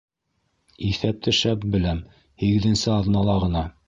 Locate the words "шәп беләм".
1.41-1.99